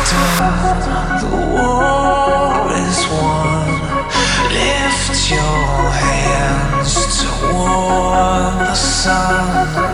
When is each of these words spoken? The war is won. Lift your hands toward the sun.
The 0.00 1.28
war 1.52 2.72
is 2.72 3.00
won. 3.12 3.68
Lift 4.50 5.30
your 5.30 5.90
hands 5.90 7.22
toward 7.22 8.54
the 8.60 8.74
sun. 8.74 9.89